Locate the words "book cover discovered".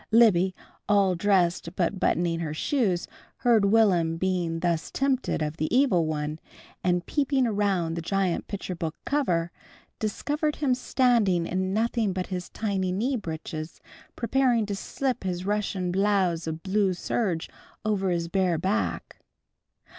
8.73-10.55